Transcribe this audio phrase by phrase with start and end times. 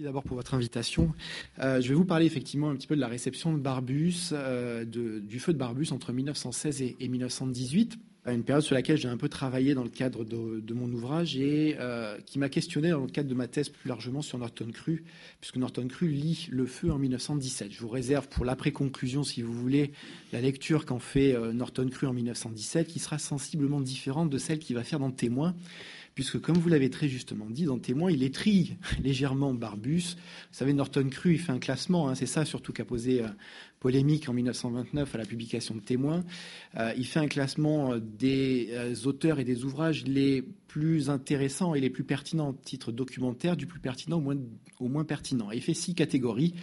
[0.00, 1.12] Merci d'abord pour votre invitation.
[1.58, 4.86] Euh, je vais vous parler effectivement un petit peu de la réception de Barbus, euh,
[4.86, 9.16] du feu de Barbus entre 1916 et, et 1918 une période sur laquelle j'ai un
[9.16, 13.08] peu travaillé dans le cadre de, mon ouvrage et euh, qui m'a questionné dans le
[13.08, 15.04] cadre de ma thèse plus largement sur Norton Cru,
[15.40, 17.72] puisque Norton Cru lit Le Feu en 1917.
[17.72, 19.92] Je vous réserve pour l'après-conclusion, si vous voulez,
[20.34, 24.76] la lecture qu'en fait Norton Cru en 1917, qui sera sensiblement différente de celle qu'il
[24.76, 25.56] va faire dans Témoin
[26.14, 30.16] puisque comme vous l'avez très justement dit, dans Témoin, il étrille légèrement Barbus.
[30.16, 33.28] Vous savez, Norton Cru, il fait un classement, hein, c'est ça surtout qu'a posé euh,
[33.78, 36.24] polémique en 1929 à la publication de Témoin.
[36.76, 41.80] Euh, il fait un classement euh, des auteurs et des ouvrages les plus intéressants et
[41.80, 44.36] les plus pertinents, titre documentaire, du plus pertinent au moins,
[44.78, 45.50] au moins pertinent.
[45.50, 46.54] il fait six catégories.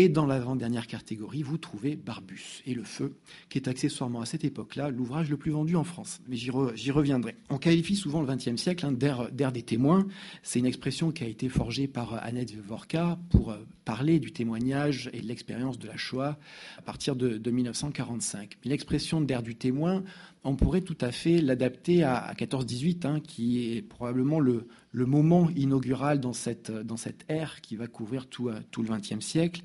[0.00, 3.16] Et dans l'avant-dernière catégorie, vous trouvez Barbus et le feu,
[3.48, 6.20] qui est accessoirement à cette époque-là l'ouvrage le plus vendu en France.
[6.28, 7.34] Mais j'y, re, reviendrai.
[7.50, 10.06] On qualifie souvent le XXe siècle hein, d'ère, des témoins.
[10.44, 13.52] C'est une expression qui a été forgée par Annette Vorka pour
[13.84, 16.38] parler du témoignage et de l'expérience de la Shoah
[16.78, 18.56] à partir de, de 1945.
[18.62, 20.04] l'expression d'ère du témoin,
[20.44, 25.06] on pourrait tout à fait l'adapter à, à 14-18, hein, qui est probablement le, le,
[25.06, 29.24] moment inaugural dans cette, dans cette ère qui va couvrir tout, euh, tout le XXe
[29.24, 29.62] siècle,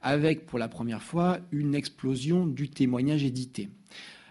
[0.00, 3.68] avec pour la première fois une explosion du témoignage édité.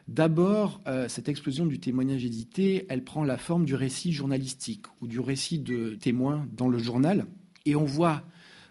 [0.07, 5.07] D'abord, euh, cette explosion du témoignage édité, elle prend la forme du récit journalistique ou
[5.07, 7.25] du récit de témoins dans le journal.
[7.65, 8.23] Et on voit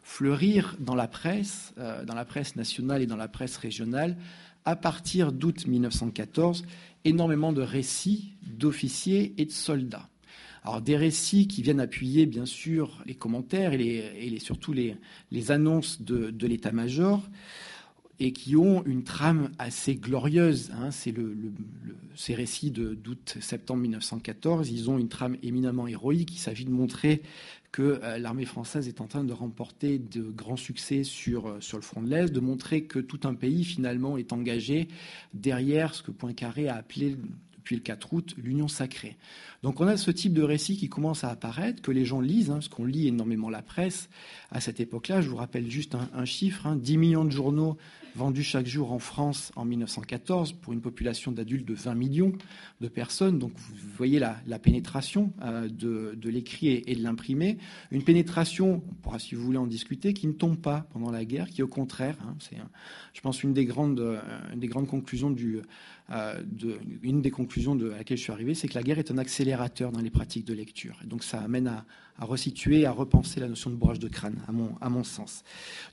[0.03, 4.17] fleurir dans la presse, euh, dans la presse nationale et dans la presse régionale,
[4.65, 6.65] à partir d'août 1914,
[7.05, 10.09] énormément de récits d'officiers et de soldats.
[10.63, 16.03] Alors des récits qui viennent appuyer bien sûr les commentaires et, les, surtout les, annonces
[16.03, 17.23] de, l'état-major
[18.21, 20.71] et qui ont une trame assez glorieuse.
[20.79, 20.91] Hein.
[20.91, 21.35] C'est le,
[22.15, 26.33] ces récits d'août-septembre 1914, ils ont une trame éminemment héroïque.
[26.35, 27.23] Il s'agit de montrer
[27.73, 31.79] que euh, l'armée française est en train de remporter de grands succès sur, euh, sur
[31.79, 34.89] le front de l'Est, de montrer que tout un pays finalement est engagé
[35.35, 37.17] derrière ce que Poincaré a appelé
[37.57, 39.17] depuis le 4 août l'union sacrée.
[39.63, 42.51] Donc on a ce type de récit qui commence à apparaître, que les gens lisent,
[42.51, 44.09] hein, parce qu'on lit énormément la presse
[44.51, 45.21] à cette époque-là.
[45.21, 47.77] Je vous rappelle juste un, chiffre, hein, 10 millions de journaux
[48.15, 52.33] vendus chaque jour en France en 1914 pour une population d'adultes de 20 millions
[52.81, 53.39] de personnes.
[53.39, 57.59] Donc vous voyez la, pénétration euh, de, l'écrit et, de l'imprimé.
[57.91, 61.25] Une pénétration, on pourra si vous voulez en discuter, qui ne tombe pas pendant la
[61.25, 62.57] guerre, qui au contraire, hein, c'est
[63.13, 64.21] je pense une des grandes, euh,
[64.53, 65.61] une des grandes conclusions du,
[66.13, 66.43] euh,
[67.03, 69.93] une des conclusions à laquelle je suis arrivé, c'est que la guerre est un accélérateur
[69.93, 70.99] dans les pratiques de lecture.
[71.05, 71.85] Donc ça amène à,
[72.19, 75.45] resituer, à repenser la notion de bourrage de crâne, à mon, à mon sens.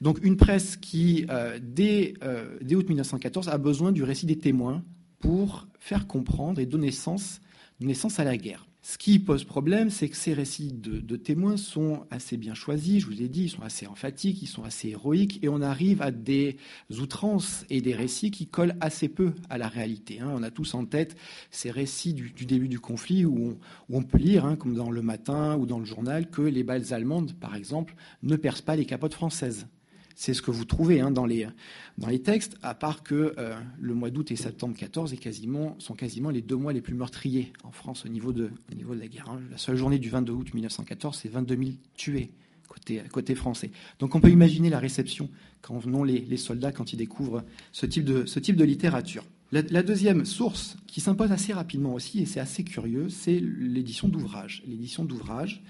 [0.02, 4.38] Donc une presse qui, euh, dès, euh, dès août 1914, a besoin du récit des
[4.38, 4.84] témoins
[5.20, 7.40] pour faire comprendre et donner sens,
[7.80, 8.68] donner sens à la guerre.
[8.90, 13.08] Ce qui pose problème, c'est que ces récits de, témoins sont assez bien choisis, je
[13.08, 16.10] vous ai dit, ils sont assez emphatiques, ils sont assez héroïques, et on arrive à
[16.10, 16.56] des
[16.98, 20.22] outrances et des récits qui collent assez peu à la réalité.
[20.22, 20.32] Hein.
[20.34, 21.18] On a tous en tête
[21.52, 23.58] ces récits du, début du conflit où
[23.90, 26.94] on, peut lire, hein, comme dans Le Matin ou dans le journal, que les balles
[26.94, 27.94] allemandes, par exemple,
[28.24, 29.68] ne percent pas les capotes françaises.
[30.20, 31.48] C'est ce que vous trouvez hein, dans, les,
[32.00, 35.76] dans les textes, à part que euh, le mois d'août et septembre 14 est quasiment,
[35.78, 38.96] sont quasiment les deux mois les plus meurtriers en France au niveau de, au niveau
[38.96, 39.30] de la guerre.
[39.30, 39.40] Hein.
[39.52, 42.32] La seule journée du 22 août 1914, c'est 22 000 tués
[42.68, 43.70] côté, côté français.
[44.00, 45.30] Donc on peut imaginer la réception
[45.62, 49.24] qu'en venant les, les, soldats quand ils découvrent ce type de, ce type de littérature.
[49.52, 54.08] La, la deuxième source qui s'impose assez rapidement aussi, et c'est assez curieux, c'est l'édition
[54.08, 54.64] d'ouvrages.
[54.66, 55.62] L'édition d'ouvrages,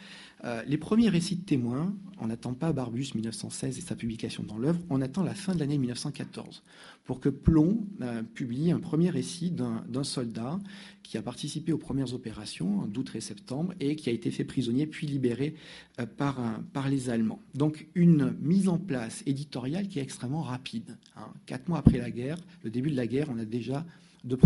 [0.44, 4.58] euh, les premiers récits de témoins, on n'attend pas Barbus 1916 et sa publication dans
[4.58, 6.64] l'œuvre, on attend la fin de l'année 1914
[7.06, 10.60] pour que Plomb euh, publie un premier récit d'un soldat
[11.02, 14.86] qui a participé aux premières opérations d'août et septembre et qui a été fait prisonnier
[14.86, 15.56] puis libéré
[16.00, 17.42] euh, par, les Allemands.
[17.56, 20.98] Donc une mise en place éditoriale qui est extrêmement rapide.
[21.16, 21.30] Hein.
[21.48, 23.86] Quatre mois après la guerre, le début de la guerre, on a déjà
[24.24, 24.38] des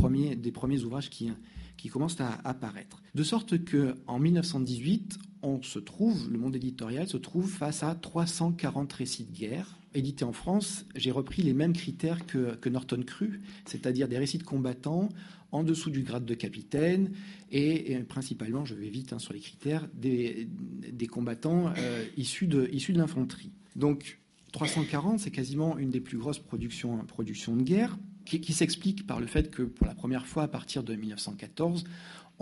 [0.52, 1.31] premiers ouvrages qui,
[1.81, 3.02] qui commencent à apparaître.
[3.16, 7.96] De sorte que en 1918, on se trouve, le monde éditorial se trouve face à
[7.96, 9.79] 340 récits de guerre.
[9.96, 14.44] Édités en France, j'ai repris les mêmes critères que, Norton Cru, c'est-à-dire des récits de
[14.44, 15.09] combattants
[15.52, 17.14] en dessous du grade de capitaine
[17.52, 20.47] et, principalement, je vais vite hein, sur les critères, des,
[21.09, 23.50] combattants euh, issus de, issus de l'infanterie.
[23.76, 24.20] Donc
[24.52, 27.97] 340, c'est quasiment une des plus grosses productions, productions de guerre
[28.39, 31.83] qui, s'explique par le fait que pour la première fois à partir de 1914,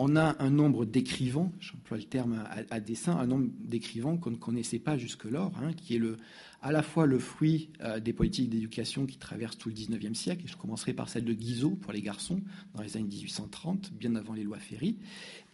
[0.02, 4.38] On a un nombre d'écrivants, j'emploie le terme à, dessein, un nombre d'écrivants qu'on ne
[4.38, 6.16] connaissait pas jusque-lors, hein, qui est le,
[6.62, 10.46] à la fois le fruit euh, des politiques d'éducation qui traversent tout le XIXe siècle,
[10.46, 12.42] et je commencerai par celle de Guizot pour les garçons
[12.76, 14.96] dans les années 1830, bien avant les lois Ferry,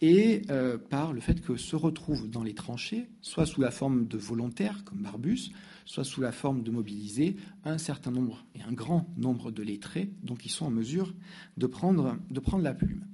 [0.00, 4.06] et euh, par le fait que se retrouvent dans les tranchées, soit sous la forme
[4.06, 5.50] de volontaires comme Barbus,
[5.86, 10.10] soit sous la forme de mobiliser un certain nombre et un grand nombre de lettrés,
[10.22, 11.14] donc ils sont en mesure
[11.56, 13.06] de prendre, de prendre la plume.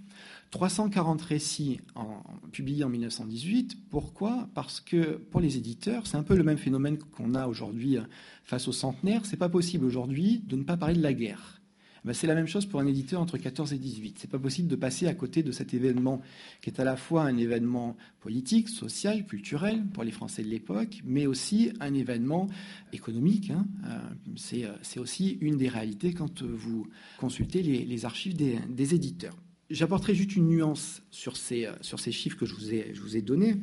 [0.51, 2.23] 340 récits en,
[2.53, 3.89] publiés en 1918.
[3.89, 4.51] Pourquoi?
[4.55, 8.03] Parce que pour les éditeurs, c'est un peu le même phénomène qu'on a aujourd'hui euh,
[8.45, 9.25] face aux centenaires.
[9.25, 11.62] C'est pas possible aujourd'hui de ne pas parler de la guerre.
[12.05, 14.19] Ben, c'est la même chose pour un éditeur entre 14 et 18.
[14.19, 16.21] C'est pas possible de passer à côté de cet événement
[16.61, 21.01] qui est à la fois un événement politique, social, culturel pour les Français de l'époque,
[21.05, 22.49] mais aussi un événement
[22.93, 23.51] économique.
[23.51, 23.67] Hein.
[23.87, 26.89] Euh, euh, c'est aussi une des réalités quand vous
[27.19, 29.37] consultez les, archives des éditeurs.
[29.73, 33.01] J'apporterai juste une nuance sur ces, euh, sur ces chiffres que je vous ai, je
[33.01, 33.57] vous ai donnés.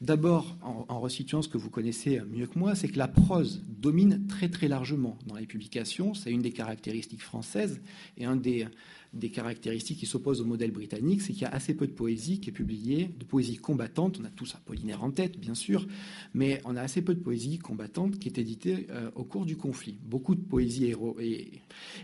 [0.00, 4.26] D'abord, en, resituant ce que vous connaissez mieux que moi, c'est que la prose domine
[4.26, 6.12] très très largement dans les publications.
[6.12, 7.80] C'est une des caractéristiques françaises
[8.18, 8.66] et un des,
[9.12, 12.40] des caractéristiques qui s'opposent au modèle britannique, c'est qu'il y a assez peu de poésie
[12.40, 14.18] qui est publiée, de poésie combattante.
[14.20, 15.86] On a tous Apollinaire en tête, bien sûr,
[16.34, 19.56] mais on a assez peu de poésie combattante qui est éditée euh, au cours du
[19.56, 19.98] conflit.
[20.02, 21.16] Beaucoup de poésie héro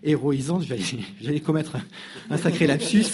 [0.03, 0.65] héroïsante.
[1.21, 1.77] J'allais commettre
[2.31, 3.07] un, sacré lapsus,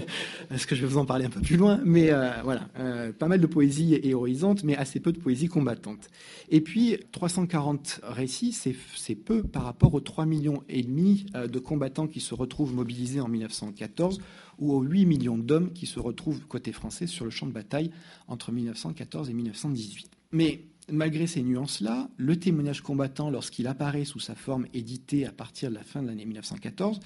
[0.48, 3.12] parce que je vais vous en parler un peu plus loin, mais euh, voilà, euh,
[3.12, 6.08] pas mal de poésie héroïsante, mais assez peu de poésie combattante.
[6.50, 12.34] Et puis, 340 récits, c'est peu par rapport aux 3 millions de combattants qui se
[12.34, 14.20] retrouvent mobilisés en 1914
[14.58, 17.90] ou aux 8 millions d'hommes qui se retrouvent côté français sur le champ de bataille
[18.28, 20.10] entre 1914 et 1918.
[20.32, 25.70] Mais malgré ces nuances-là, le témoignage combattant, lorsqu'il apparaît sous sa forme éditée à partir
[25.70, 27.00] de la fin de l'année 1914,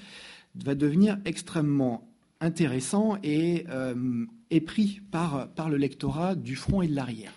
[0.56, 2.08] va devenir extrêmement
[2.40, 4.26] intéressant et, euh,
[4.66, 7.32] pris par, par le lectorat du front et de l'arrière.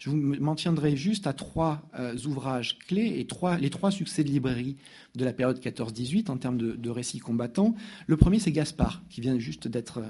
[0.00, 3.26] Je m'en tiendrai juste à trois euh, ouvrages clés et
[3.60, 4.76] les trois succès de librairie
[5.14, 7.74] de la période 14-18 en termes de, récits combattants.
[8.06, 10.00] Le premier, c'est Gaspard, qui vient juste d'être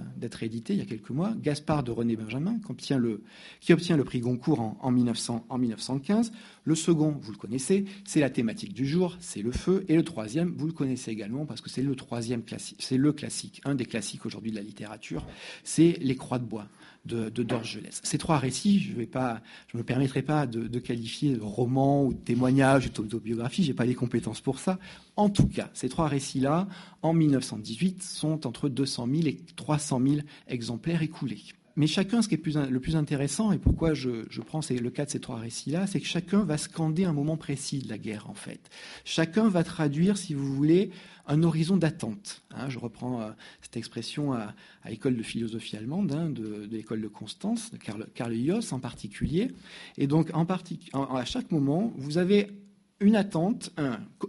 [0.43, 1.35] édité il y a quelques mois.
[1.43, 6.31] Gaspard de René Benjamin, qui obtient le, prix Goncourt en, en, 1900, en 1915.
[6.63, 9.85] Le second, vous le connaissez, c'est la thématique du jour, c'est le feu.
[9.89, 13.13] Et le troisième, vous le connaissez également parce que c'est le troisième classique, c'est le
[13.13, 15.27] classique, un des classiques aujourd'hui de la littérature,
[15.65, 16.69] c'est Les Croix de bois
[17.05, 18.01] de, de Dorgelès.
[18.03, 22.87] Ces trois récits, je ne me permettrai pas de, qualifier de roman ou de témoignage
[22.87, 24.79] ou d'autobiographie, je n'ai pas les compétences pour ça.
[25.17, 26.69] En tout cas, ces trois récits-là,
[27.03, 31.43] en 1918, sont entre 200 000 et 300 000 exemplaires écoulés.
[31.77, 35.07] Mais chacun, ce qui est le plus intéressant, et pourquoi je, je prends le cas
[35.07, 38.29] de ces trois récits-là, c'est que chacun va scander un moment précis de la guerre,
[38.29, 38.61] en fait.
[39.05, 40.91] Chacun va traduire, si vous voulez,
[41.31, 42.43] un horizon d'attente.
[42.51, 42.69] Hein.
[42.69, 43.31] je reprends euh,
[43.63, 44.53] cette expression à,
[44.89, 48.35] l'école de philosophie allemande, hein, de, l'école de Constance, de Karl, Karl
[48.73, 49.53] en particulier.
[49.97, 52.51] Et donc, en à chaque moment, vous avez
[52.99, 53.73] une attente,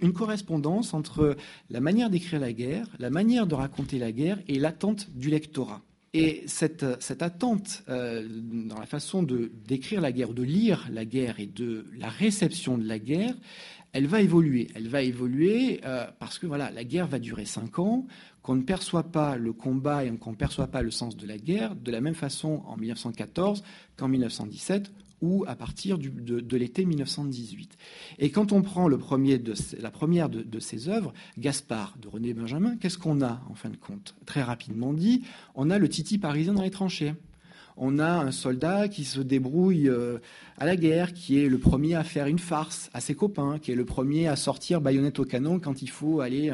[0.01, 1.36] une correspondance entre
[1.69, 5.81] la manière d'écrire la guerre, la manière de raconter la guerre et l'attente du lectorat.
[6.13, 11.06] Et cette, cette attente euh, dans la façon de d'écrire la guerre, de lire la
[11.06, 13.33] guerre et de la réception de la guerre,
[13.93, 14.67] elle va évoluer.
[14.75, 18.05] Elle va évoluer euh, parce que voilà, la guerre va durer cinq ans,
[18.41, 21.38] qu'on ne perçoit pas le combat et qu'on ne perçoit pas le sens de la
[21.38, 23.63] guerre de la même façon en 1914
[23.97, 24.91] qu'en 1917
[25.21, 27.77] ou à partir de, l'été 1918.
[28.17, 32.07] Et quand on prend le premier de, la première de, de ces œuvres, Gaspard de
[32.07, 34.15] René Benjamin, qu'est-ce qu'on a en fin de compte?
[34.25, 35.21] Très rapidement dit,
[35.53, 37.13] on a le Titi parisien dans les tranchées
[37.77, 40.19] on a un soldat qui se débrouille euh,
[40.57, 43.71] à la guerre, qui est le premier à faire une farce à ses copains, qui
[43.71, 46.51] est le premier à sortir baïonnette au canon quand il faut aller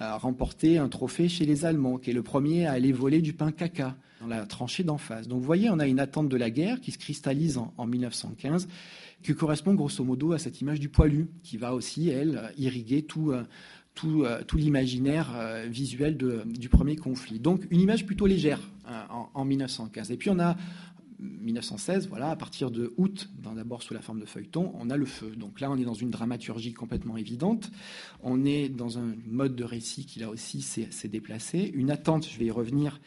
[0.00, 3.32] euh, remporter un trophée chez les Allemands, qui est le premier à aller voler du
[3.32, 5.28] pain caca dans la tranchée d'en face.
[5.28, 8.68] Donc vous voyez, on a une attente de la guerre qui se cristallise en, 1915,
[9.22, 13.34] qui correspond grosso modo à cette image du poilu, qui va aussi, elle, irriguer tout,
[14.04, 17.38] euh, tout, l'imaginaire euh, visuel du premier conflit.
[17.38, 19.02] Donc une image plutôt légère euh,
[19.34, 20.10] en, 1915.
[20.10, 20.56] Et puis on a
[21.18, 25.06] 1916, voilà, à partir de août, d'abord sous la forme de feuilleton, on a le
[25.06, 25.32] feu.
[25.34, 27.70] Donc là, on est dans une dramaturgie complètement évidente.
[28.22, 31.70] On est dans un mode de récit qui, là aussi, s'est déplacé.
[31.74, 33.00] Une attente, je vais y revenir,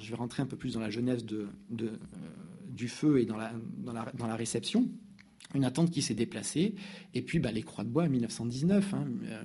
[0.00, 1.48] je vais rentrer un peu plus dans la genèse de,
[2.66, 4.88] du feu et dans la réception
[5.54, 6.74] une attente qui s'est déplacée.
[7.14, 8.94] Et puis, bah, les croix de bois, 1919.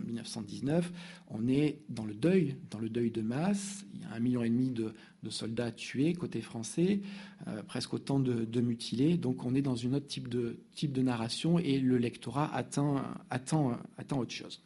[0.05, 0.97] 1919, hein,
[1.29, 3.85] on est dans le deuil, dans le deuil de masse.
[3.93, 4.93] Il y a un million et demi de,
[5.23, 7.01] de soldats tués côté français,
[7.47, 9.17] euh, presque autant de, mutilés.
[9.17, 13.01] Donc on est dans une autre type de, type de narration et le lectorat attend,
[13.29, 14.61] attend, attend autre chose.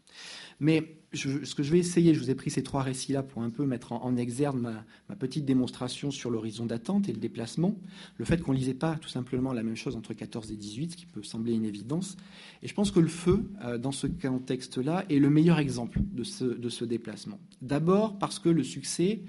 [0.60, 3.50] Mais ce que je vais essayer, je vous ai pris ces trois récits-là pour un
[3.50, 7.76] peu mettre en, exergue ma, petite démonstration sur l'horizon d'attente et le déplacement.
[8.18, 10.92] Le fait qu'on ne lisait pas tout simplement la même chose entre 14 et 18,
[10.92, 12.16] ce qui peut sembler une évidence.
[12.62, 16.24] Et je pense que le feu, euh, dans ce contexte-là, est le meilleur exemple de
[16.24, 17.40] ce, de ce déplacement.
[17.62, 19.22] D'abord parce que le succès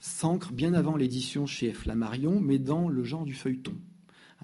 [0.00, 3.74] s'ancre bien avant l'édition chez Flammarion, mais dans le genre du feuilleton.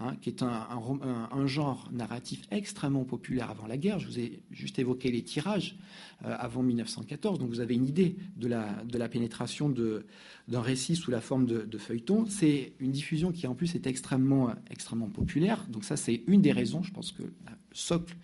[0.01, 3.99] Hein, qui est un, genre narratif extrêmement populaire avant la guerre.
[3.99, 5.77] Je vous ai juste évoqué les tirages
[6.25, 10.97] euh, avant 1914, donc vous avez une idée de la, de la pénétration d'un récit
[10.97, 12.25] sous la forme de, feuilleton.
[12.27, 16.53] C'est une diffusion qui en plus est extrêmement, extrêmement populaire, donc ça c'est une des
[16.53, 17.25] raisons, je pense que
[17.73, 18.17] socle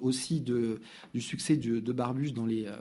[0.00, 0.80] aussi de,
[1.14, 2.76] du succès de, Barbus dans les, euh,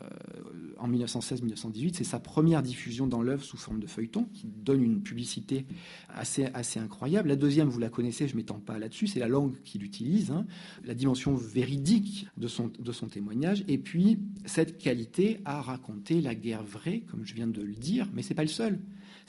[0.78, 1.96] en 1916-1918.
[1.96, 5.66] C'est sa première diffusion dans l'œuvre sous forme de feuilleton, qui donne une publicité
[6.10, 7.30] assez, assez incroyable.
[7.30, 10.32] La deuxième, vous la connaissez, je ne m'étends pas là-dessus, c'est la langue qu'il utilise,
[10.32, 10.46] hein.
[10.84, 16.36] la dimension véridique de son, de son témoignage, et puis cette qualité à raconter la
[16.36, 18.80] guerre vraie, comme je viens de le dire, mais c'est pas le seul.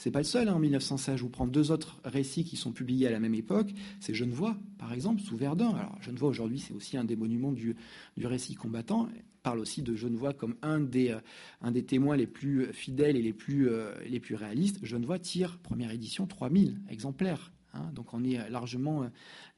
[0.00, 0.48] C'est pas le seul.
[0.48, 3.34] Hein, en 1916, je vous prends deux autres récits qui sont publiés à la même
[3.34, 3.74] époque.
[4.00, 5.74] C'est Genevois, par exemple, sous Verdun.
[5.74, 7.76] Alors Genevois aujourd'hui, c'est aussi un des monuments du,
[8.24, 9.10] récit combattant.
[9.42, 11.20] Parle aussi de Genevois comme un des, euh,
[11.60, 14.78] un des témoins les plus fidèles et les plus, euh, les plus réalistes.
[14.82, 17.52] Genevois tire, première édition, 3000 exemplaires.
[17.74, 17.90] Hein.
[17.94, 19.04] donc on est largement,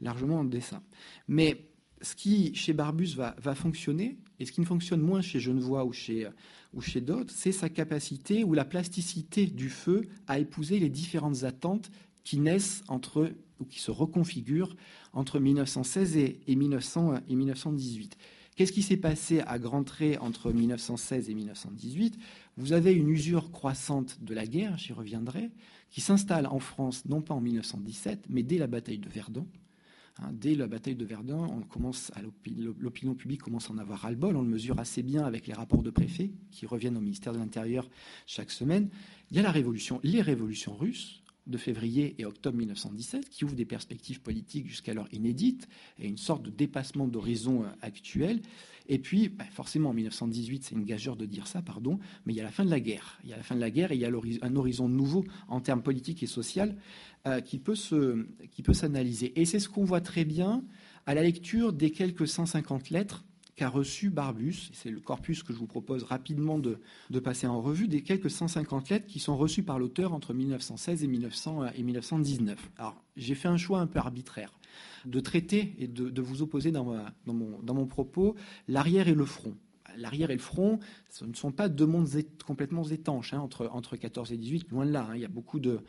[0.00, 0.82] largement en dessin.
[1.28, 1.71] Mais
[2.02, 5.92] ce qui, chez Barbus, va, fonctionner, et ce qui ne fonctionne moins chez Genevois ou
[5.92, 11.90] chez, d'autres, c'est sa capacité ou la plasticité du feu à épouser les différentes attentes
[12.24, 14.74] qui naissent entre ou qui se reconfigurent
[15.12, 18.16] entre 1916 et, 1900, et 1918.
[18.56, 22.18] Qu'est-ce qui s'est passé à grands traits entre 1916 et 1918
[22.56, 25.50] Vous avez une usure croissante de la guerre, j'y reviendrai,
[25.90, 29.46] qui s'installe en France non pas en 1917, mais dès la bataille de Verdun,
[30.18, 31.48] Hein, dès la bataille de Verdun,
[32.78, 34.36] l'opinion publique commence à en avoir ras-le-bol.
[34.36, 37.38] On le mesure assez bien avec les rapports de préfets qui reviennent au ministère de
[37.38, 37.88] l'Intérieur
[38.26, 38.90] chaque semaine.
[39.30, 43.56] Il y a la révolution, les révolutions russes de février et octobre 1917 qui ouvrent
[43.56, 45.68] des perspectives politiques jusqu'alors inédites
[45.98, 48.40] et une sorte de dépassement d'horizon euh, actuel.
[48.88, 52.36] Et puis, bah, forcément, en 1918, c'est une gageure de dire ça, pardon, mais il
[52.36, 53.18] y a la fin de la guerre.
[53.24, 54.10] Il y a la fin de la guerre et il y a
[54.42, 56.64] un horizon nouveau en termes politiques et sociaux
[57.26, 59.32] euh, qui peut s'analyser.
[59.40, 60.64] Et c'est ce qu'on voit très bien
[61.06, 63.24] à la lecture des quelques 150 lettres
[63.56, 64.70] qu'a reçu Barbus.
[64.72, 66.78] C'est le corpus que je vous propose rapidement de,
[67.20, 71.06] passer en revue des quelques 150 lettres qui sont reçues par l'auteur entre 1916 et,
[71.06, 72.70] 1900, et 1919.
[72.78, 74.52] Alors, j'ai fait un choix un peu arbitraire
[75.04, 76.84] de traiter et de, vous opposer dans,
[77.26, 78.36] mon, propos
[78.68, 79.56] l'arrière et le front
[79.98, 80.78] l'arrière et le front,
[81.10, 82.08] ce ne sont pas deux mondes
[82.46, 85.06] complètement étanches hein, entre, entre 14 et 18, loin de là.
[85.10, 85.16] Hein.
[85.16, 85.80] il, y a beaucoup de,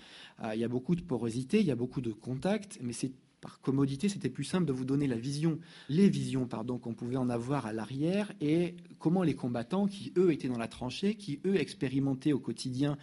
[0.44, 3.14] euh, il y a beaucoup de porosité, il y a beaucoup de contacts, mais c'est
[3.44, 5.60] par commodité, c'était plus simple de vous donner la vision,
[5.90, 10.32] les visions pardon, qu'on pouvait en avoir à l'arrière et comment les combattants qui, eux,
[10.32, 12.98] étaient dans la tranchée, qui, eux, expérimentaient au quotidien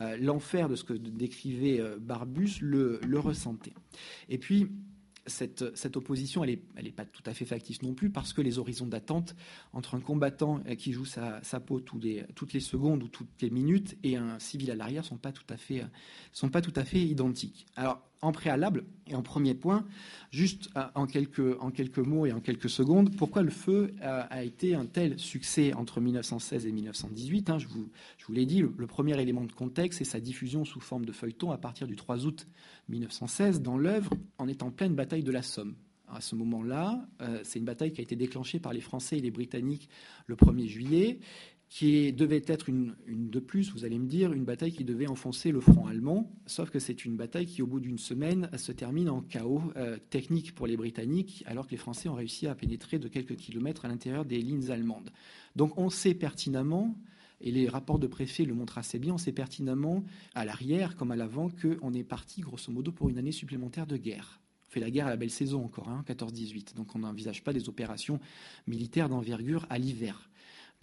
[0.00, 3.74] euh, l'enfer de ce que décrivait euh, Barbus, le, ressentaient.
[4.28, 4.66] Et puis,
[5.26, 8.88] cette, opposition, elle n'est pas tout à fait factice non plus, parce que les horizons
[8.88, 9.36] d'attente
[9.72, 12.02] entre un combattant euh, qui joue sa, peau toutes
[12.52, 15.56] les secondes ou toutes les minutes et un civil à l'arrière sont pas tout à
[15.56, 15.84] fait,
[16.32, 17.66] sont pas tout à fait identiques.
[17.76, 19.84] Alors, en préalable et en premier point,
[20.30, 24.42] juste euh, en quelques, en quelques mots et en quelques secondes, pourquoi le feu a,
[24.42, 28.60] été un tel succès entre 1916 et 1918 hein, Je vous, je vous l'ai dit,
[28.60, 31.96] le, premier élément de contexte, c'est sa diffusion sous forme de feuilleton à partir du
[31.96, 32.46] 3 août
[32.88, 35.74] 1916 dans l'œuvre en étant pleine bataille de la Somme.
[36.08, 39.20] À ce moment-là, euh, c'est une bataille qui a été déclenchée par les Français et
[39.20, 39.88] les Britanniques
[40.26, 41.18] le 1er juillet
[41.68, 45.50] qui devait être une, de plus, vous allez me dire, une bataille qui devait enfoncer
[45.50, 49.08] le front allemand, sauf que c'est une bataille qui, au bout d'une semaine, se termine
[49.08, 52.98] en chaos euh, technique pour les Britanniques, alors que les Français ont réussi à pénétrer
[52.98, 55.10] de quelques kilomètres à l'intérieur des lignes allemandes.
[55.56, 56.96] Donc on sait pertinemment,
[57.40, 60.04] et les rapports de préfet le montrent assez bien, on sait pertinemment,
[60.34, 63.96] à l'arrière comme à l'avant, qu'on est parti, grosso modo, pour une année supplémentaire de
[63.96, 66.74] guerre On fait la guerre à la belle saison encore, hein, 14-18.
[66.74, 68.20] Donc on n'envisage pas des opérations
[68.66, 70.30] militaires d'envergure à l'hiver.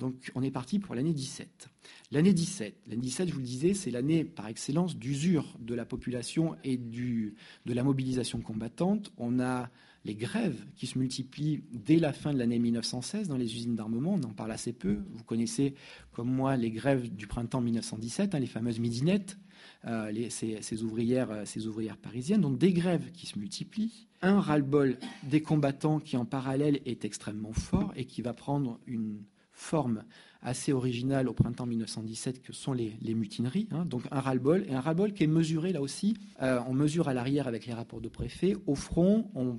[0.02, 1.70] Donc on est parti pour l'année 17.
[2.12, 5.86] L'année 17, l'année 17, je vous le disais, c'est l'année par excellence d'usure de la
[5.86, 7.34] population et de
[7.68, 9.14] la mobilisation combattante.
[9.18, 9.70] On a
[10.04, 14.16] les grèves qui se multiplient dès la fin de l'année 1916 dans les usines d'armement,
[14.16, 14.98] on en parle assez peu.
[15.12, 15.76] Vous connaissez
[16.14, 19.38] comme moi les grèves du printemps 1917, hein, les fameuses midinettes,
[19.86, 22.42] euh, ces, ouvrières, euh, ces ouvrières parisiennes.
[22.42, 24.98] Donc des grèves qui se multiplient, un ras-le-bol
[25.30, 30.04] des combattants qui en parallèle est extrêmement fort et qui va prendre une forme
[30.42, 33.68] assez originale au printemps 1917 que sont les, mutineries.
[33.72, 33.86] Hein.
[33.86, 36.18] donc un ras-le-bol, et un ras-le-bol qui est mesuré là aussi.
[36.42, 38.56] Euh, on mesure à l'arrière avec les rapports de préfet.
[38.66, 39.58] Au front, on,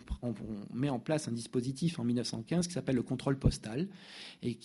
[0.72, 3.88] met en place un dispositif en 1915 qui s'appelle le contrôle postal
[4.42, 4.58] et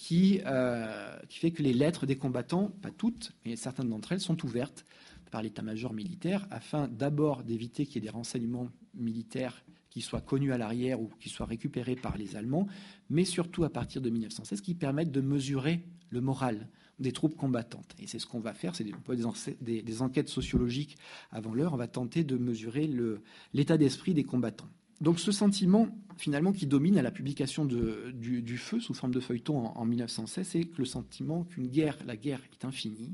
[0.46, 4.43] euh, qui fait que les lettres des combattants, pas toutes, mais certaines d'entre elles, sont
[4.43, 4.86] ouvertes
[5.29, 9.63] par l'état-major militaire afin d'abord d'éviter qu'il y ait des renseignements militaires
[9.98, 12.68] qui soient connus à l'arrière ou qui soient récupérés par les Allemands,
[13.10, 17.96] mais surtout à partir de 1916 qui permettent de mesurer le moral des troupes combattantes.
[17.98, 18.86] Et c'est ce qu'on va faire, c'est
[19.60, 20.98] des, enquêtes sociologiques
[21.32, 22.88] avant l'heure, on va tenter de mesurer
[23.56, 24.70] l'état d'esprit des combattants.
[25.01, 29.66] Donc ce sentiment, finalement, qui domine à la publication du, feu sous forme de feuilleton
[29.66, 33.13] en 1916, c'est le sentiment qu'une guerre, la guerre est infinie,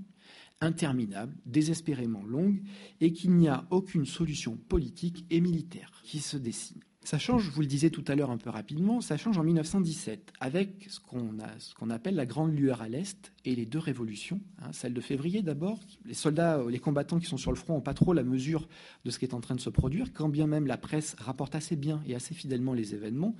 [0.63, 2.62] interminable, désespérément longue,
[3.01, 6.82] et qu'il n'y a aucune solution politique et militaire qui se dessine.
[7.05, 9.43] Ça change, je vous le disais tout à l'heure un peu rapidement, ça change en
[9.43, 14.39] 1917 avec ce qu'on appelle la grande lueur à l'Est et les deux révolutions.
[14.62, 17.82] Hein, celle de février d'abord, les soldats, les combattants qui sont sur le front n'ont
[17.82, 18.70] pas trop la mesure
[19.03, 21.55] de ce qui est en train de se produire, quand bien même la presse rapporte
[21.55, 23.36] assez bien et assez fidèlement les événements.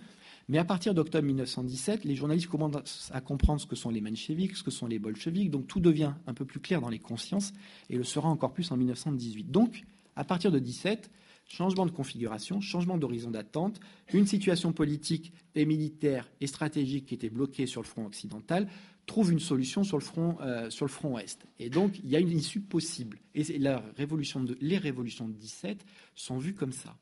[0.50, 4.58] Mais à partir d'octobre 1917, les journalistes commencent à comprendre ce que sont les mencheviks,
[4.58, 7.54] ce que sont les bolcheviks, donc tout devient un peu plus clair dans les consciences
[7.90, 9.52] et le sera encore plus en 1918.
[9.52, 9.84] Donc,
[10.16, 11.10] à partir de 17,
[11.48, 13.80] changement de configuration, changement d'horizon d'attente,
[14.14, 18.68] une situation politique et militaire et stratégique qui était bloquée sur le front occidental
[19.06, 20.70] trouve une solution sur le front, euh,
[21.04, 21.46] ouest.
[21.60, 23.20] Et donc, il y a une issue possible.
[23.36, 25.86] Et les révolutions de 17
[26.16, 26.96] sont vues comme ça.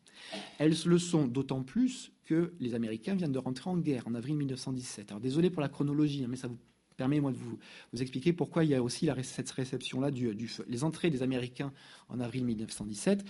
[0.57, 4.35] Elles le sont d'autant plus que les Américains viennent de rentrer en guerre en avril
[4.37, 5.11] 1917.
[5.11, 6.57] Alors, désolé pour la chronologie, hein, mais ça vous
[6.97, 7.57] permet, moi, de vous,
[7.99, 10.65] expliquer pourquoi il y a aussi cette réception-là du feu.
[10.67, 11.73] Les entrées des Américains
[12.09, 13.25] en avril 1917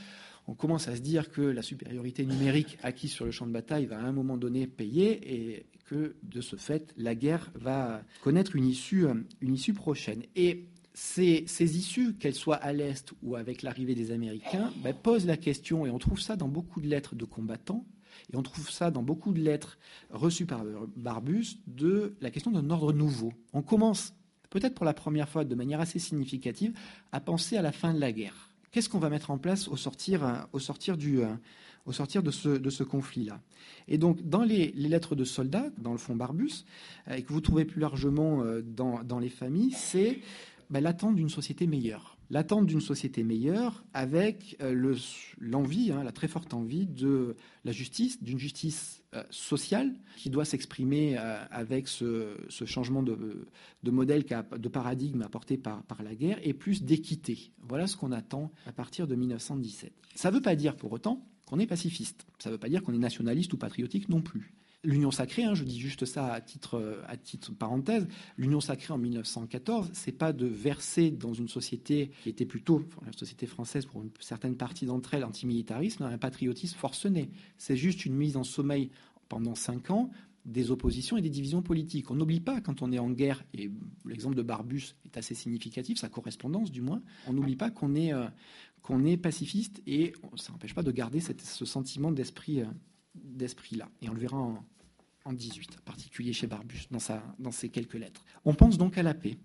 [0.48, 3.86] on commence à se dire que la supériorité numérique acquise sur le champ de bataille
[3.86, 8.56] va à un moment donné payer et que de ce fait, la guerre va connaître
[8.56, 9.06] une issue,
[9.42, 10.24] une issue prochaine.
[10.36, 15.38] Et ces, issues, qu'elles soient à l'Est ou avec l'arrivée des Américains, ben, posent la
[15.38, 17.86] question, et on trouve ça dans beaucoup de lettres de combattants,
[18.32, 19.78] et on trouve ça dans beaucoup de lettres
[20.10, 20.64] reçues par
[20.96, 23.34] Barbus, de la question d'un ordre nouveau.
[23.54, 24.14] On commence,
[24.50, 26.74] peut-être pour la première fois de manière assez significative,
[27.12, 28.52] à penser à la fin de la guerre.
[28.72, 31.28] Qu'est-ce qu'on va mettre en place au sortir, euh, au sortir, du, euh,
[31.86, 33.42] au sortir de ce, de ce conflit-là?
[33.90, 36.66] Et donc, dans les, lettres de soldats, dans le fond Barbus,
[37.10, 40.20] euh, et que vous trouvez plus largement dans, dans les familles, c'est
[40.72, 42.18] bah, l'attente d'une société meilleure.
[42.30, 44.58] L'attente d'une société meilleure avec
[45.40, 47.36] l'envie, hein, la très forte envie de
[47.66, 53.46] la justice, d'une justice sociale qui doit s'exprimer avec ce, changement de,
[53.84, 57.52] modèle, de paradigme apporté par la guerre, et plus d'équité.
[57.68, 59.92] Voilà ce qu'on attend à partir de 1917.
[60.16, 62.26] Ça ne veut pas dire pour autant qu'on est pacifiste.
[62.40, 64.54] Ça ne veut pas dire qu'on est nationaliste ou patriotique non plus.
[64.84, 69.92] L'Union sacrée, hein, je dis juste ça à titre, titre parenthèse, l'Union sacrée en 1914,
[69.94, 74.10] c'est pas de verser dans une société qui était plutôt, la société française pour une
[74.20, 77.30] certaine partie d'entre elles, antimilitarisme, un patriotisme forcené.
[77.60, 78.90] C'est juste une mise en sommeil
[79.30, 80.10] pendant cinq ans
[80.46, 82.10] des oppositions et des divisions politiques.
[82.12, 83.70] On n'oublie pas, quand on est en guerre, et
[84.06, 88.14] l'exemple de Barbus est assez significatif, sa correspondance du moins, on n'oublie pas qu'on est,
[88.14, 88.28] euh,
[89.22, 92.66] pacifiste et ça n'empêche pas de garder ce sentiment d'esprit, euh,
[93.16, 93.90] d'esprit-là.
[94.02, 94.66] Et on le verra en,
[95.26, 98.24] en 18, en particulier chez Barbus, dans, sa, dans ses quelques lettres.
[98.46, 99.38] On pense donc à la paix.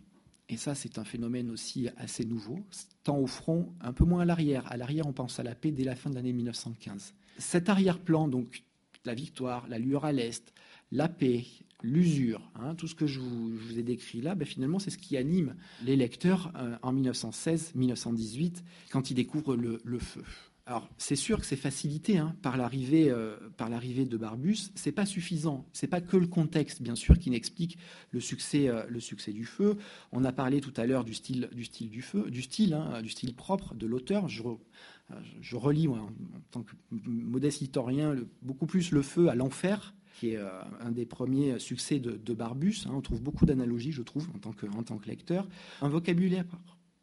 [0.49, 2.65] Et ça, c'est un phénomène aussi assez nouveau,
[3.03, 4.71] tant au front, un peu moins à l'arrière.
[4.71, 7.15] À l'arrière, on pense à la paix dès la fin de l'année 1915.
[7.39, 8.63] Cet arrière-plan, donc
[9.05, 10.53] la victoire, la lueur à l'Est,
[10.93, 11.45] la paix,
[11.83, 15.17] l'usure, hein, tout ce que je vous, ai décrit là, ben finalement, c'est ce qui
[15.17, 20.25] anime les lecteurs euh, en 1916-1918 quand ils découvrent le, feu.
[20.69, 24.73] Alors, c'est sûr que c'est facilité hein, par l'arrivée euh, par l'arrivée de Barbus.
[24.75, 25.65] C'est pas suffisant.
[25.73, 27.79] C'est pas que le contexte, bien sûr, qui n'explique
[28.11, 29.79] le succès euh, le succès du feu.
[30.11, 33.01] On a parlé tout à l'heure du style du style du feu, du style hein,
[33.01, 34.29] du style propre de l'auteur.
[34.29, 34.43] Je,
[35.41, 36.11] je relis en,
[36.51, 40.49] tant que modeste historien beaucoup plus le feu à l'enfer qui est euh,
[40.81, 42.87] un des premiers succès de, Barbus.
[42.87, 42.93] Hein.
[42.95, 45.47] on trouve beaucoup d'analogies, je trouve, en tant, que, en tant que lecteur.
[45.83, 46.47] Un vocabulaire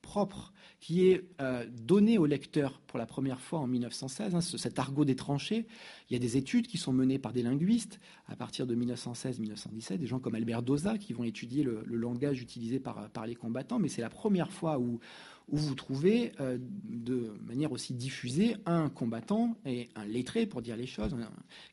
[0.04, 4.78] propre qui est euh, donné au lecteur pour la première fois en 1916, hein, cet
[4.78, 5.66] argot des tranchées.
[6.10, 9.98] Il y a des études qui sont menées par des linguistes à partir de 1916-1917,
[9.98, 13.88] des gens comme Albert Doza qui vont étudier le, langage utilisé par, les combattants, mais
[13.88, 15.00] c'est la première fois où
[15.48, 20.86] vous trouvez euh, de manière aussi diffusée un combattant et un lettré, pour dire les
[20.86, 21.16] choses,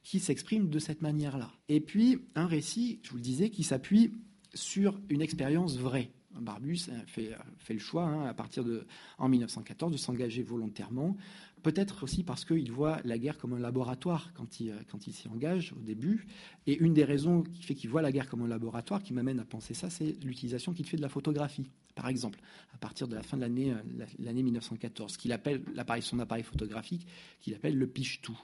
[0.05, 1.51] qui s'exprime de cette manière-là.
[1.69, 4.13] Et puis un récit, je vous le disais, qui s'appuie
[4.55, 6.13] sur une expérience vraie.
[6.39, 7.35] Barbus fait,
[7.69, 8.87] le choix, hein, à partir de
[9.19, 11.17] en 1914, de s'engager volontairement.
[11.63, 14.73] Peut-être aussi parce qu'il voit la guerre comme un laboratoire quand il,
[15.13, 16.27] s'y engage au début.
[16.67, 19.41] Et une des raisons qui fait qu'il voit la guerre comme un laboratoire, qui m'amène
[19.41, 21.69] à penser ça, c'est l'utilisation qu'il fait de la photographie.
[21.95, 22.41] Par exemple,
[22.73, 23.75] à partir de la fin de l'année,
[24.19, 25.63] l'année 1914, qu'il appelle
[26.01, 27.07] son appareil photographique,
[27.41, 28.41] qu'il appelle le piche-tout.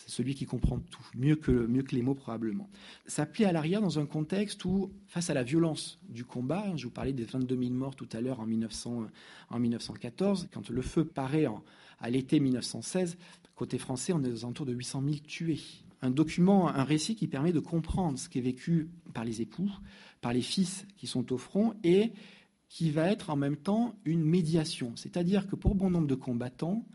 [0.00, 2.70] C'est celui qui comprend tout, mieux que, mieux que les mots probablement.
[3.06, 6.84] Ça plie à l'arrière dans un contexte où, face à la violence du combat, je
[6.84, 11.04] vous parlais des 22 000 morts tout à l'heure en, en 1914, quand le feu
[11.04, 11.46] paraît
[12.00, 13.18] à l'été 1916,
[13.54, 15.60] côté français, on est aux alentours de 800 000 tués.
[16.00, 19.70] Un document, un récit qui permet de comprendre ce qui est vécu par les époux,
[20.22, 22.12] par les fils qui sont au front et
[22.70, 24.92] qui va être en même temps une médiation.
[24.96, 26.86] C'est-à-dire que pour bon nombre de combattants,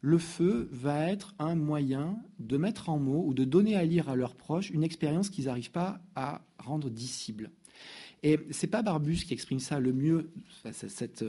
[0.00, 4.08] le feu va être un moyen de mettre en mots ou de donner à lire
[4.08, 7.50] à leurs proches une expérience qu'ils n'arrivent pas à rendre dissible.
[8.22, 10.30] Et c'est pas Barbus qui exprime ça le mieux,
[10.72, 11.24] cette,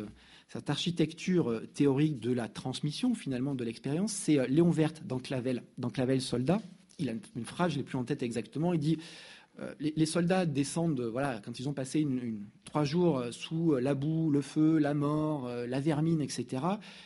[0.51, 5.63] cette architecture théorique de la transmission finalement de l'expérience, c'est euh, Léon Verte dans Clavel,
[5.77, 6.61] dans Clavel Soldat.
[6.99, 8.73] Il a une phrase, je l'ai plus en tête exactement.
[8.73, 8.97] Il dit
[9.61, 12.05] euh, les, soldats descendent, voilà, quand ils ont passé
[12.65, 16.63] trois jours euh, sous euh, la boue, le feu, la mort, la vermine, etc.,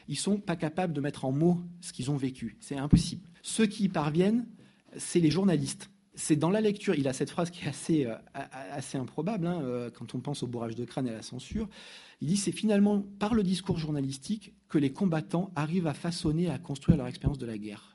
[0.07, 2.57] ils sont pas capables de mettre en mots ce qu'ils ont vécu.
[2.59, 3.27] C'est impossible.
[3.41, 4.47] Ceux qui y parviennent,
[4.97, 5.89] c'est les journalistes.
[6.17, 10.15] C'est dans la lecture, il a cette phrase qui est assez, assez improbable hein, quand
[10.15, 11.67] on pense au bourrage de crâne et à la censure.
[12.21, 16.57] Il dit c'est finalement par le discours journalistique que les combattants arrivent à façonner, à
[16.57, 17.94] construire leur expérience de la guerre.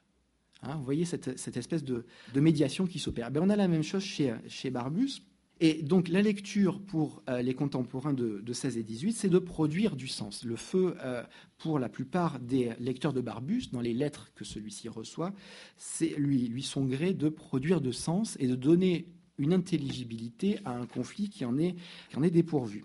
[0.62, 3.30] Hein, vous voyez cette, espèce de, médiation qui s'opère.
[3.30, 5.22] Ben, on a la même chose chez, chez Barbus.
[5.62, 9.94] Et donc la lecture pour euh, les contemporains de, 16 et 18, c'est de produire
[9.94, 10.42] du sens.
[10.44, 11.22] Le feu, euh,
[11.58, 15.34] pour la plupart des lecteurs de Barbus, dans les lettres que celui-ci reçoit,
[15.76, 20.72] c'est lui, lui son gré de produire de sens et de donner une intelligibilité à
[20.72, 21.76] un conflit qui en est,
[22.08, 22.82] qui en est dépourvu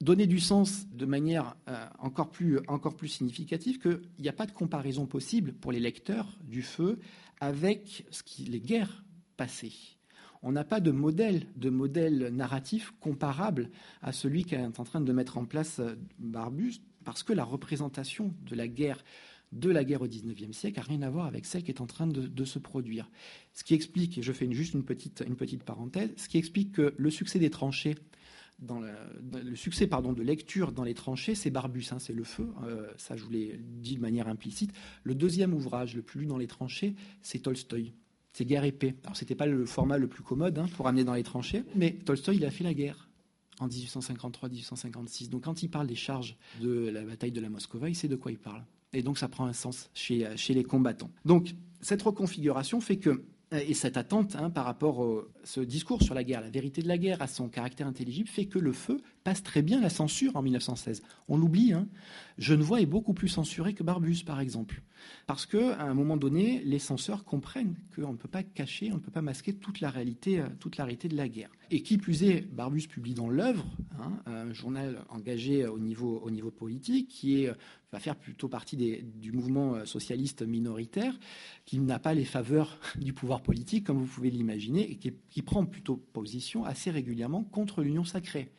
[0.00, 4.46] donner du sens de manière euh, encore, plus, encore plus significative qu'il n'y a pas
[4.46, 6.98] de comparaison possible pour les lecteurs du feu
[7.40, 9.04] avec ce qui, les guerres
[9.36, 9.72] passées.
[10.42, 15.12] On n'a pas de modèle, de modèle narratif comparable à celui qu'est en train de
[15.12, 19.02] mettre en place euh, Barbus, parce que la représentation de la guerre
[19.52, 21.86] de la guerre au XIXe siècle n'a rien à voir avec celle qui est en
[21.86, 23.10] train de, se produire.
[23.52, 26.72] Ce qui explique, et je fais juste une petite, une petite parenthèse, ce qui explique
[26.72, 27.96] que le succès des tranchées
[28.62, 32.48] le succès pardon, de lecture dans les tranchées, c'est Barbus, hein, c'est le feu.
[32.64, 34.72] Euh, ça, je vous l'ai dit de manière implicite.
[35.02, 37.92] Le deuxième ouvrage le plus lu dans les tranchées, c'est Tolstoï.
[38.32, 38.94] C'est Guerre épée.
[39.04, 41.92] Alors, c'était pas le format le plus commode hein, pour amener dans les tranchées, mais
[42.04, 43.08] Tolstoï, il a fait la guerre
[43.58, 45.28] en 1853-1856.
[45.28, 48.16] Donc, quand il parle des charges de la bataille de la Moscova, il sait de
[48.16, 48.64] quoi il parle.
[48.92, 51.10] Et donc, ça prend un sens chez les combattants.
[51.24, 56.14] Donc, cette reconfiguration fait que et cette attente hein, par rapport à ce discours sur
[56.14, 59.00] la guerre, la vérité de la guerre, à son caractère intelligible, fait que le feu
[59.24, 61.02] passe très bien la censure en 1916.
[61.28, 61.72] On l'oublie.
[61.72, 61.88] Hein.
[62.38, 64.82] Genevois est beaucoup plus censuré que Barbus, par exemple.
[65.26, 69.00] Parce qu'à un moment donné, les censeurs comprennent qu'on ne peut pas cacher, on ne
[69.00, 71.50] peut pas masquer toute la réalité, euh, toute de la guerre.
[71.70, 73.66] Et qui plus est, Barbus publie dans l'œuvre,
[73.98, 77.52] hein, un journal engagé au niveau, au niveau politique, qui est,
[77.92, 81.18] va faire plutôt partie du mouvement euh, socialiste minoritaire,
[81.64, 85.64] qui n'a pas les faveurs du pouvoir politique, comme vous pouvez l'imaginer, et qui, prend
[85.64, 88.52] plutôt position assez régulièrement contre l'union sacrée.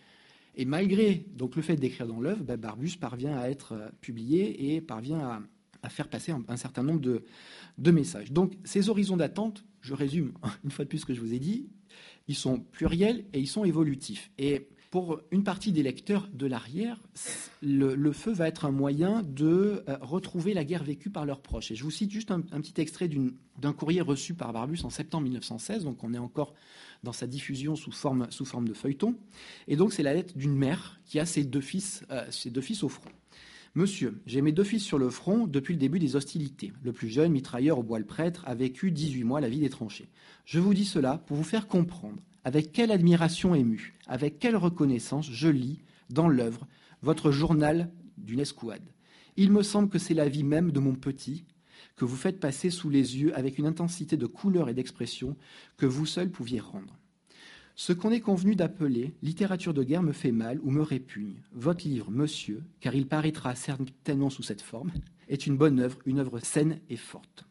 [0.55, 4.75] Et malgré donc le fait d'écrire dans l'œuvre, ben, Barbus parvient à être euh, publié
[4.75, 5.41] et parvient
[5.83, 7.23] à, faire passer un, certain nombre de,
[7.79, 8.31] de, messages.
[8.31, 11.39] Donc ces horizons d'attente, je résume une fois de plus ce que je vous ai
[11.39, 11.69] dit,
[12.27, 14.29] ils sont pluriels et ils sont évolutifs.
[14.37, 16.99] Et pour une partie des lecteurs de l'arrière,
[17.61, 21.71] le, feu va être un moyen de euh, retrouver la guerre vécue par leurs proches.
[21.71, 23.09] Et je vous cite juste un, petit extrait
[23.57, 26.53] d'un courrier reçu par Barbus en septembre 1916, donc on est encore
[27.03, 28.27] dans sa diffusion sous forme,
[28.65, 29.15] de feuilleton.
[29.69, 32.61] Et donc c'est la lettre d'une mère qui a ses deux fils, euh, ses deux
[32.61, 33.09] fils au front.
[33.73, 36.73] Monsieur, j'ai mes deux fils sur le front depuis le début des hostilités.
[36.83, 39.69] Le plus jeune, mitrailleur au bois le prêtre, a vécu 18 mois la vie des
[39.69, 40.09] tranchées.
[40.43, 45.29] Je vous dis cela pour vous faire comprendre avec quelle admiration émue, avec quelle reconnaissance
[45.29, 46.67] je lis dans l'œuvre
[47.01, 48.83] votre journal d'une escouade.
[49.37, 51.45] Il me semble que c'est la vie même de mon petit
[51.95, 55.35] que vous faites passer sous les yeux avec une intensité de couleur et d'expression
[55.77, 56.97] que vous seul pouviez rendre.
[57.75, 61.41] Ce qu'on est convenu d'appeler littérature de guerre me fait mal ou me répugne.
[61.53, 64.91] Votre livre, monsieur, car il paraîtra certainement sous cette forme,
[65.29, 67.45] est une bonne œuvre, une œuvre saine et forte.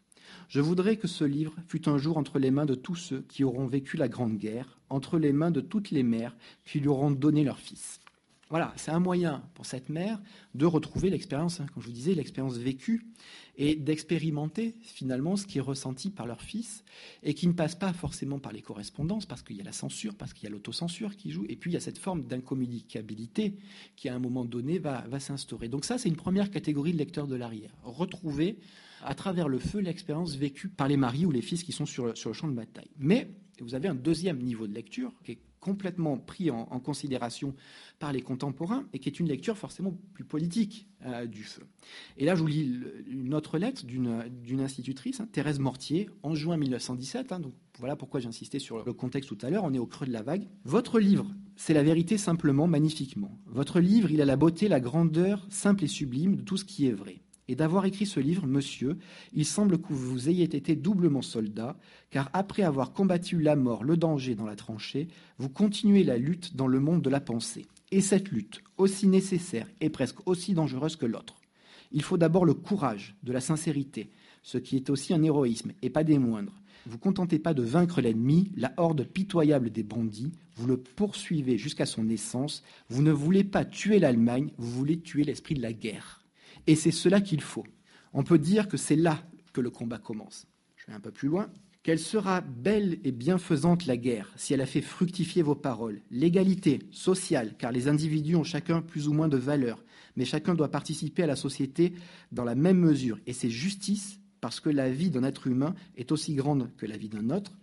[0.51, 3.45] Je voudrais que ce livre fût un jour entre les mains de tous ceux qui
[3.45, 6.37] auront vécu la Grande Guerre, entre les mains de toutes les mères
[6.67, 8.01] qui lui auront donné leurs fils.
[8.49, 10.21] voilà, c'est un moyen pour cette mère
[10.57, 13.07] de retrouver l'expérience, hein, comme je vous disais, l'expérience vécue
[13.59, 16.83] et d'expérimenter finalement ce qui est ressenti par leur fils
[17.23, 20.17] et qui ne passe pas forcément par les correspondances parce qu'il y a la censure,
[20.17, 23.55] parce qu'il y a l'autocensure qui joue et puis il y a cette forme d'incommunicabilité
[23.95, 25.69] qui à un moment donné va, va s'instaurer.
[25.69, 27.71] Donc ça, c'est une première catégorie de lecteurs de l'arrière.
[27.85, 28.59] Retrouver
[29.05, 32.07] à travers le feu l'expérience vécue par les maris ou les fils qui sont sur,
[32.07, 32.91] le champ de bataille.
[32.99, 37.55] Mais vous avez un deuxième niveau de lecture qui est complètement pris en, considération
[37.99, 41.63] par les contemporains et qui est une lecture forcément plus politique euh, du feu.
[42.17, 46.57] Et là, je vous lis une autre lettre d'une institutrice, hein, Thérèse Mortier, en juin
[46.57, 47.33] 1917.
[47.33, 49.65] Hein, donc voilà pourquoi j'insistais sur le contexte tout à l'heure.
[49.65, 50.49] On est au creux de la vague.
[50.65, 53.39] Votre livre, c'est la vérité simplement, magnifiquement.
[53.47, 56.87] Votre livre, il a la beauté, la grandeur simple et sublime de tout ce qui
[56.87, 58.97] est vrai et d'avoir écrit ce livre, monsieur,
[59.33, 61.77] il semble que vous ayez été doublement soldat,
[62.11, 65.09] car après avoir combattu la mort, le danger dans la tranchée,
[65.39, 67.67] vous continuez la lutte dans le monde de la pensée.
[67.91, 71.41] Et cette lutte, aussi nécessaire et presque aussi dangereuse que l'autre.
[71.91, 74.13] Il faut d'abord le courage, de la sincérité,
[74.45, 76.63] ce qui est aussi un héroïsme, et pas des moindres.
[76.87, 81.85] Vous contentez pas de vaincre l'ennemi, la horde pitoyable des bandits, vous le poursuivez jusqu'à
[81.85, 86.20] son naissance, vous ne voulez pas tuer l'Allemagne, vous voulez tuer l'esprit de la guerre.
[86.67, 87.67] Et c'est cela qu'il faut.
[88.13, 90.47] On peut dire que c'est là que le combat commence.
[90.77, 91.51] Je vais un peu plus loin.
[91.83, 96.03] Quelle sera belle et bienfaisante la guerre si elle a fait fructifier vos paroles.
[96.11, 99.83] L'égalité sociale, car les individus ont chacun plus ou moins de valeur,
[100.15, 101.95] mais chacun doit participer à la société
[102.33, 103.19] dans la même mesure.
[103.27, 106.99] Et c'est justice, parce que la vie d'un être humain est aussi grande que la
[106.99, 107.59] vie d'un autre.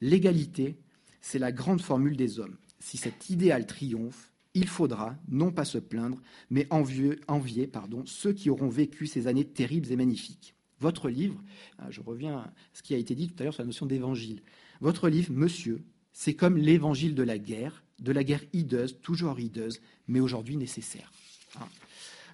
[0.00, 0.78] L'égalité,
[1.20, 2.56] c'est la grande formule des hommes.
[2.78, 8.50] Si cet idéal triomphe, il faudra non pas se plaindre, mais envier, pardon, ceux qui
[8.50, 10.54] auront vécu ces années terribles et magnifiques.
[10.80, 11.40] Votre livre,
[11.78, 13.86] ah, je reviens à ce qui a été dit tout à l'heure sur la notion
[13.86, 14.42] d'évangile.
[14.80, 19.80] Votre livre, monsieur, c'est comme l'évangile de la guerre, de la guerre hideuse, toujours hideuse,
[20.08, 21.12] mais aujourd'hui nécessaire.
[21.56, 21.68] Ah.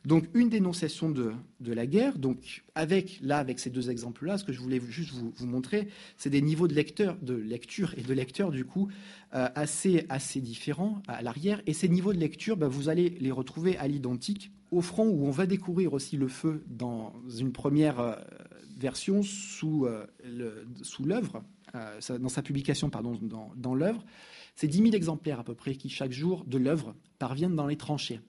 [0.05, 4.53] Donc une dénonciation de, la guerre, donc avec là avec ces deux exemples-là, ce que
[4.53, 5.89] je voulais juste vous, montrer,
[6.19, 8.89] c'est des niveaux de de lecture et de lecteur du coup
[9.35, 11.63] euh, assez différents à l'arrière.
[11.67, 15.27] Et ces niveaux de lecture, bah, vous allez les retrouver à l'identique au front où
[15.27, 18.15] on va découvrir aussi le feu dans une première euh,
[18.77, 20.05] version sous euh,
[21.03, 21.43] l'œuvre,
[22.21, 24.05] dans sa publication pardon dans, dans l'œuvre.
[24.55, 27.77] C'est 10 000 exemplaires à peu près qui chaque jour de l'œuvre parviennent dans les
[27.77, 28.21] tranchées.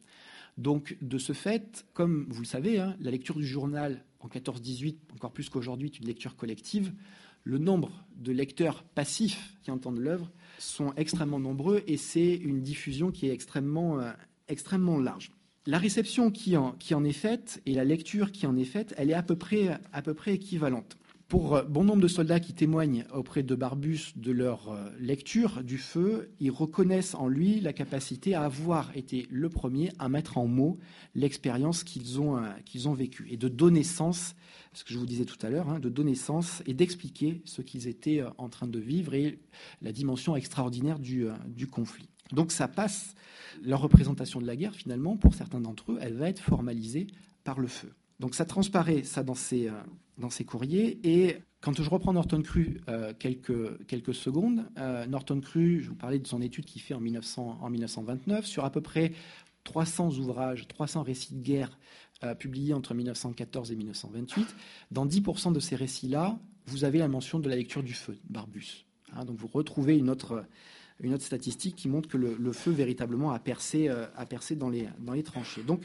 [0.57, 4.95] Donc, de ce fait, comme vous le savez, hein, la lecture du journal en 14-18,
[5.13, 6.93] encore plus qu'aujourd'hui, est une lecture collective.
[7.43, 13.11] Le nombre de lecteurs passifs qui entendent l'œuvre sont extrêmement nombreux et c'est une diffusion
[13.11, 15.31] qui est extrêmement, euh, large.
[15.67, 19.15] La réception qui en, est faite et la lecture qui en est faite, elle est
[19.15, 20.97] à peu près équivalente.
[21.27, 25.63] Pour euh, bon nombre de soldats qui témoignent auprès de Barbus de leur euh, lecture
[25.63, 30.37] du feu, ils reconnaissent en lui la capacité à avoir été le premier à mettre
[30.37, 30.77] en mots
[31.15, 32.51] l'expérience qu'ils ont, euh,
[32.85, 34.35] ont vécue et de donner sens,
[34.73, 37.63] ce que je vous disais tout à l'heure, hein, de donner sens et d'expliquer ce
[37.63, 39.39] qu'ils étaient en train de vivre et
[39.81, 42.07] la dimension extraordinaire du, du conflit.
[42.33, 43.15] Donc ça passe,
[43.63, 47.07] leur représentation de la guerre, finalement, pour certains d'entre eux, elle va être formalisée
[47.43, 47.91] par le feu.
[48.19, 49.69] Donc ça transparaît, ça, dans ces,
[50.17, 50.99] dans ses courriers.
[51.03, 55.95] Et quand je reprends Norton Cru euh, quelques, quelques secondes, euh, Norton Cru, je vous
[55.95, 59.13] parlais de son étude qu'il fait en, 1900, en 1929 sur à peu près
[59.63, 61.77] 300 ouvrages, 300 récits de guerre
[62.23, 64.55] euh, publiés entre 1914 et 1928.
[64.91, 68.85] Dans 10% de ces récits-là, vous avez la mention de la lecture du feu, Barbus.
[69.13, 70.45] Hein, donc vous retrouvez une autre,
[70.99, 74.69] une autre statistique qui montre que le, le feu véritablement a percé, a percé dans,
[74.69, 75.63] les, dans les tranchées.
[75.63, 75.81] Donc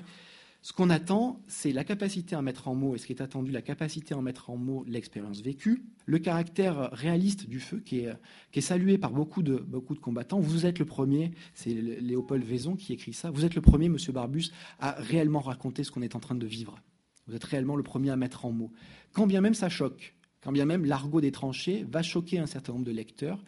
[0.63, 3.51] ce qu'on attend, c'est la capacité à mettre en mots, et ce qui est attendu,
[3.51, 8.61] la capacité à mettre en mots l'expérience vécue, le caractère réaliste du feu, qui est,
[8.61, 9.65] salué par beaucoup de,
[10.03, 10.39] combattants.
[10.39, 14.13] Vous êtes le premier, c'est Léopold Vaison qui écrit ça, vous êtes le premier, Monsieur
[14.13, 16.79] Barbus, à réellement raconter ce qu'on est en train de vivre.
[17.27, 18.73] Vous êtes réellement le premier à mettre en mots.
[19.13, 22.73] Quand bien même ça choque, quand bien même l'argot des tranchées va choquer un certain
[22.75, 23.43] nombre de lecteurs,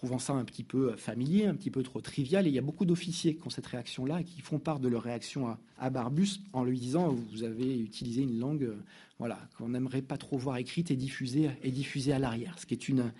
[0.00, 2.46] trouvant ça un petit peu familier, un petit peu trop trivial.
[2.46, 4.88] Et il y a beaucoup d'officiers qui ont cette réaction-là et qui font part de
[4.88, 8.82] leur réaction à, Barbus en lui disant vous avez utilisé une langue euh,
[9.18, 12.72] voilà, qu'on n'aimerait pas trop voir écrite et diffusée, et diffusée à l'arrière, ce, qui
[12.72, 13.12] est une,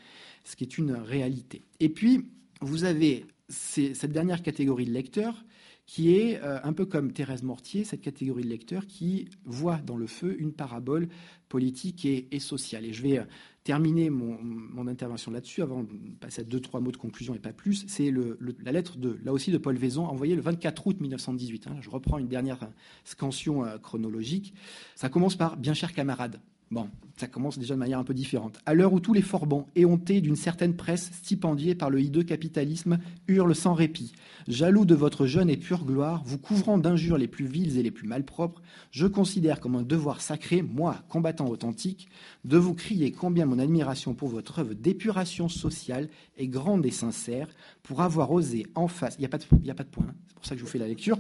[0.45, 1.61] ce qui est une réalité.
[1.81, 2.25] Et puis,
[2.63, 5.45] vous avez cette dernière catégorie de lecteurs
[5.91, 9.97] qui est euh, un peu comme Thérèse Mortier, cette catégorie de lecteurs qui voit dans
[9.97, 11.09] le feu une parabole
[11.49, 12.85] politique et, sociale.
[12.85, 13.27] Et je vais
[13.65, 15.89] terminer mon, intervention là-dessus, avant de
[16.21, 18.15] passer à deux, trois mots de conclusion et pas plus, c'est
[18.63, 21.67] la lettre de, là aussi de Paul Vaison, envoyée le 24 août 1918.
[21.67, 21.77] Hein.
[21.81, 22.71] je reprends une dernière
[23.03, 24.55] scansion euh, chronologique.
[24.95, 26.41] Ça commence par Bien cher camarade.
[26.73, 28.61] Bon, ça commence déjà de manière un peu différente.
[28.65, 32.99] À l'heure où tous les forbans, éhontés d'une certaine presse stipendiée par le hideux capitalisme,
[33.27, 34.13] hurlent sans répit,
[34.47, 37.91] jaloux de votre jeune et pure gloire, vous couvrant d'injures les plus viles et les
[37.91, 42.09] plus malpropres, je considère comme un devoir sacré, moi, combattant authentique,
[42.45, 47.49] de vous crier combien mon admiration pour votre œuvre d'épuration sociale est grande et sincère,
[47.83, 50.15] pour avoir osé en face, il n'y a, pas de, a pas de point, hein,
[50.41, 51.19] pour ça que je vous fais la lecture,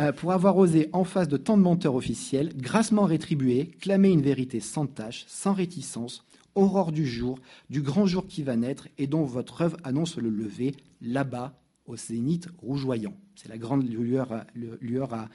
[0.00, 4.22] euh, pour avoir osé en face de tant de menteurs officiels, grassement rétribués, clamer une
[4.22, 6.24] vérité sans tâche, sans réticence,
[6.56, 7.38] aurore du jour,
[7.70, 11.54] du grand jour qui va naître et dont votre œuvre annonce le lever, là-bas,
[11.86, 13.14] au zénith rougeoyant.
[13.36, 14.32] C'est la grande lueur
[15.12, 15.28] à,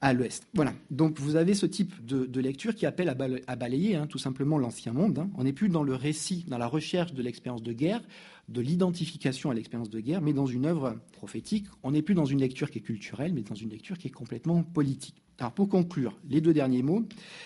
[0.00, 0.46] à, l'ouest.
[0.52, 0.74] Voilà.
[0.90, 4.92] Donc vous avez ce type de, lecture qui appelle à, balayer hein, tout simplement l'ancien
[4.92, 5.20] monde.
[5.20, 5.30] Hein.
[5.38, 8.02] On n'est plus dans le récit, dans la recherche de l'expérience de guerre,
[8.48, 11.66] de l'identification à l'expérience de guerre, mais dans une œuvre prophétique.
[11.82, 14.12] On n'est plus dans une lecture qui est culturelle, mais dans une lecture qui est
[14.12, 15.22] complètement politique.
[15.40, 17.04] Alors pour conclure, les deux derniers mots,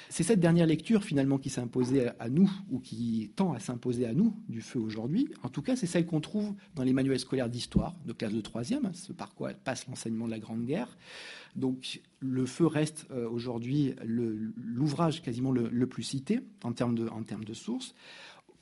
[0.09, 4.07] c'est cette dernière lecture finalement qui s'est imposée à nous ou qui tend à s'imposer
[4.07, 5.29] à nous du feu aujourd'hui.
[5.43, 8.41] En tout cas, c'est celle qu'on trouve dans les manuels scolaires d'histoire de classe de
[8.41, 10.97] troisième, ce par quoi passe l'enseignement de la Grande Guerre.
[11.55, 17.23] Donc le feu reste euh, aujourd'hui l'ouvrage quasiment le, plus cité en termes de, en
[17.25, 17.95] termes de sources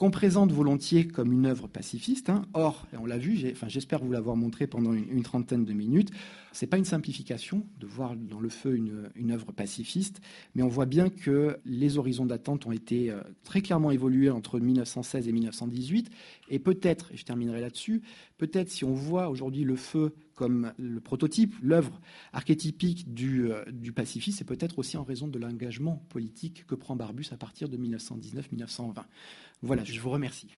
[0.01, 2.31] qu'on présente volontiers comme une œuvre pacifiste.
[2.31, 2.47] Hein.
[2.55, 3.37] Or, on l'a vu,
[3.67, 6.11] j'espère vous l'avoir montré pendant une, trentaine de minutes,
[6.53, 10.23] c'est pas une simplification de voir dans le feu une, une, œuvre pacifiste,
[10.55, 14.59] mais on voit bien que les horizons d'attente ont été euh, très clairement évolués entre
[14.59, 16.11] 1916 et 1918,
[16.49, 18.01] et peut-être, et je terminerai là-dessus,
[18.39, 22.01] peut-être si on voit aujourd'hui le feu comme le prototype, l'œuvre
[22.33, 26.97] archétypique du, euh, du pacifisme, c'est peut-être aussi en raison de l'engagement politique que prend
[26.97, 29.05] Barbus à partir de 1919-1920.
[29.63, 30.49] Voilà, je vous remercie.